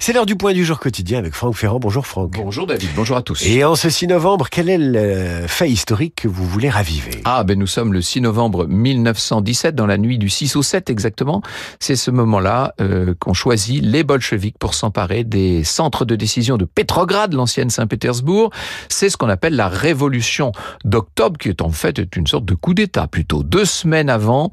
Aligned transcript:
C'est 0.00 0.12
l'heure 0.12 0.26
du 0.26 0.36
point 0.36 0.52
du 0.52 0.64
jour 0.64 0.78
quotidien 0.78 1.18
avec 1.18 1.34
Franck 1.34 1.56
Ferrand. 1.56 1.80
Bonjour 1.80 2.06
Franck. 2.06 2.30
Bonjour 2.30 2.68
David, 2.68 2.88
bonjour 2.94 3.16
à 3.16 3.22
tous. 3.22 3.44
Et 3.44 3.64
en 3.64 3.74
ce 3.74 3.90
6 3.90 4.06
novembre, 4.06 4.46
quel 4.48 4.70
est 4.70 4.78
le 4.78 5.46
fait 5.48 5.68
historique 5.68 6.14
que 6.14 6.28
vous 6.28 6.46
voulez 6.46 6.70
raviver? 6.70 7.20
Ah 7.24 7.42
ben 7.42 7.58
nous 7.58 7.66
sommes 7.66 7.92
le 7.92 8.00
6 8.00 8.20
novembre 8.20 8.66
1917, 8.68 9.74
dans 9.74 9.86
la 9.86 9.98
nuit 9.98 10.16
du 10.16 10.28
6 10.28 10.54
au 10.54 10.62
7 10.62 10.88
exactement. 10.88 11.42
C'est 11.80 11.96
ce 11.96 12.12
moment-là 12.12 12.74
euh, 12.80 13.12
qu'ont 13.18 13.34
choisi 13.34 13.80
les 13.80 14.04
bolcheviks 14.04 14.56
pour 14.56 14.74
s'emparer 14.74 15.24
des 15.24 15.64
centres 15.64 16.04
de 16.04 16.14
décision 16.14 16.56
de 16.56 16.64
Pétrograd, 16.64 17.34
l'ancienne 17.34 17.68
Saint-Pétersbourg. 17.68 18.50
C'est 18.88 19.10
ce 19.10 19.16
qu'on 19.16 19.28
appelle 19.28 19.56
la 19.56 19.68
révolution 19.68 20.52
d'octobre, 20.84 21.38
qui 21.38 21.48
est 21.48 21.60
en 21.60 21.70
fait 21.70 22.00
une 22.16 22.28
sorte 22.28 22.44
de 22.44 22.54
coup 22.54 22.72
d'État 22.72 23.08
plutôt. 23.08 23.42
Deux 23.42 23.64
semaines 23.64 24.10
avant, 24.10 24.52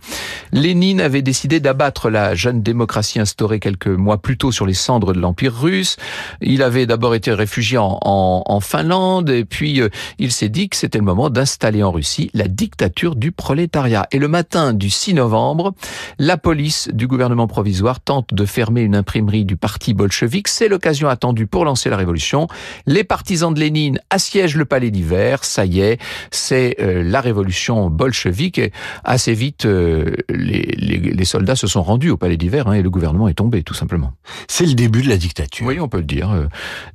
Lénine 0.51 0.99
avait 0.99 1.21
décidé 1.21 1.59
d'abattre 1.59 2.09
la 2.09 2.33
jeune 2.33 2.63
démocratie 2.63 3.19
instaurée 3.19 3.59
quelques 3.59 3.87
mois 3.87 4.17
plus 4.17 4.37
tôt 4.37 4.51
sur 4.51 4.65
les 4.65 4.73
cendres 4.73 5.13
de 5.13 5.19
l'Empire 5.19 5.34
russe. 5.43 5.97
Il 6.41 6.63
avait 6.63 6.85
d'abord 6.85 7.15
été 7.15 7.31
réfugié 7.31 7.77
en, 7.77 7.99
en, 8.01 8.59
Finlande 8.59 9.29
et 9.29 9.45
puis 9.45 9.81
euh, 9.81 9.89
il 10.17 10.31
s'est 10.31 10.49
dit 10.49 10.69
que 10.69 10.75
c'était 10.75 10.97
le 10.97 11.03
moment 11.03 11.29
d'installer 11.29 11.83
en 11.83 11.91
Russie 11.91 12.31
la 12.33 12.47
dictature 12.47 13.15
du 13.15 13.31
prolétariat. 13.31 14.07
Et 14.11 14.19
le 14.19 14.27
matin 14.27 14.73
du 14.73 14.89
6 14.89 15.13
novembre, 15.13 15.73
la 16.19 16.37
police 16.37 16.89
du 16.93 17.07
gouvernement 17.07 17.47
provisoire 17.47 17.99
tente 17.99 18.33
de 18.33 18.45
fermer 18.45 18.81
une 18.81 18.95
imprimerie 18.95 19.45
du 19.45 19.57
parti 19.57 19.93
bolchevique. 19.93 20.47
C'est 20.47 20.67
l'occasion 20.67 21.09
attendue 21.09 21.47
pour 21.47 21.65
lancer 21.65 21.89
la 21.89 21.97
révolution. 21.97 22.47
Les 22.85 23.03
partisans 23.03 23.53
de 23.53 23.59
Lénine 23.59 23.99
assiègent 24.09 24.57
le 24.57 24.65
palais 24.65 24.91
d'hiver. 24.91 25.43
Ça 25.43 25.65
y 25.65 25.81
est, 25.81 25.99
c'est 26.31 26.77
euh, 26.79 27.03
la 27.03 27.21
révolution 27.21 27.89
bolchevique. 27.89 28.57
Et 28.57 28.71
assez 29.03 29.33
vite, 29.33 29.65
euh, 29.65 30.15
les, 30.29 30.75
les, 30.77 30.97
les 30.97 31.25
soldats 31.25 31.55
se 31.55 31.67
sont 31.67 31.83
rendu 31.83 32.09
au 32.09 32.17
palais 32.17 32.37
d'hiver 32.37 32.67
hein, 32.67 32.73
et 32.73 32.81
le 32.81 32.89
gouvernement 32.89 33.27
est 33.27 33.35
tombé, 33.35 33.63
tout 33.63 33.73
simplement. 33.73 34.13
C'est 34.47 34.65
le 34.65 34.73
début 34.73 35.01
de 35.01 35.09
la 35.09 35.17
Oui, 35.65 35.79
on 35.79 35.87
peut 35.87 35.97
le 35.97 36.03
dire. 36.03 36.31
Euh, 36.31 36.45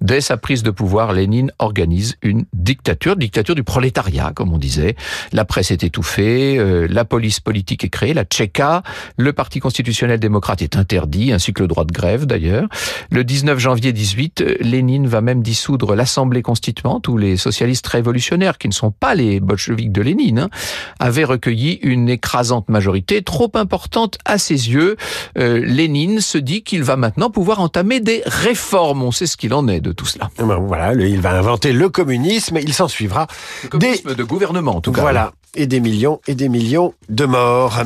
dès 0.01 0.21
sa 0.21 0.37
prise 0.37 0.63
de 0.63 0.71
pouvoir, 0.71 1.13
Lénine 1.13 1.53
organise 1.59 2.17
une 2.23 2.45
dictature, 2.53 3.17
dictature 3.17 3.55
du 3.55 3.63
prolétariat, 3.63 4.33
comme 4.35 4.53
on 4.53 4.59
disait. 4.59 4.97
La 5.33 5.45
presse 5.45 5.71
est 5.71 5.85
étouffée, 5.85 6.59
euh, 6.59 6.87
la 6.89 7.05
police 7.05 7.41
politique 7.41 7.85
est 7.85 7.89
créée, 7.89 8.15
la 8.15 8.25
Tchéka, 8.25 8.83
le 9.17 9.33
Parti 9.33 9.61
constitutionnel 9.61 10.21
démocrate 10.21 10.63
est 10.63 10.77
interdit, 10.77 11.33
ainsi 11.33 11.53
que 11.53 11.63
le 11.63 11.69
droit 11.69 11.85
de 11.85 11.93
grève 11.93 12.27
d'ailleurs. 12.27 12.69
Le 13.11 13.25
19 13.25 13.59
janvier 13.59 13.93
18, 13.93 14.45
Lénine 14.61 15.07
va 15.07 15.21
même 15.21 15.43
dissoudre 15.43 15.95
l'Assemblée 15.95 16.43
constituante 16.43 17.09
où 17.09 17.17
les 17.17 17.37
socialistes 17.37 17.87
révolutionnaires, 17.87 18.59
qui 18.59 18.69
ne 18.69 18.73
sont 18.73 18.91
pas 18.91 19.15
les 19.15 19.41
bolcheviks 19.41 19.93
de 19.93 20.03
Lénine, 20.03 20.39
hein, 20.39 20.51
avaient 20.99 21.25
recueilli 21.25 21.79
une 21.83 22.09
écrasante 22.09 22.69
majorité 22.69 23.23
trop 23.23 23.51
importante 23.55 24.19
à 24.25 24.39
ses 24.39 24.71
yeux 24.71 24.97
euh, 25.39 25.61
Lénine 25.65 26.21
se 26.21 26.39
dit 26.39 26.63
qu'il 26.63 26.83
va 26.83 26.97
maintenant 26.97 27.31
pouvoir 27.31 27.61
entamer 27.61 28.01
des 28.01 28.20
réformes. 28.27 29.03
On 29.03 29.13
sait 29.13 29.27
ce 29.27 29.37
qu'il 29.37 29.55
en 29.55 29.67
est 29.69 29.81
de 29.81 29.93
tout 29.93 30.07
cela. 30.07 30.31
Eh 30.39 30.43
ben 30.43 30.57
voilà, 30.57 30.95
il 30.95 31.21
va 31.21 31.33
inventer 31.33 31.73
le 31.73 31.89
communisme 31.89 32.57
et 32.57 32.63
il 32.63 32.73
s'en 32.73 32.89
suivra. 32.89 33.27
Le 33.63 33.69
communisme 33.69 34.15
de 34.15 34.25
gouvernement, 34.25 34.77
en 34.77 34.81
tout 34.81 34.93
cas. 34.93 35.03
Voilà, 35.03 35.33
et 35.55 35.67
des 35.67 35.81
millions 35.81 36.21
et 36.27 36.35
des 36.35 36.49
millions 36.49 36.95
de 37.09 37.25
morts. 37.25 37.81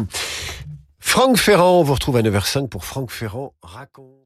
Franck 0.99 1.37
Ferrand, 1.37 1.81
on 1.81 1.83
vous 1.83 1.95
retrouve 1.95 2.17
à 2.17 2.23
9h05 2.23 2.69
pour 2.69 2.85
Franck 2.85 3.11
Ferrand 3.11 3.53
raconte. 3.63 4.25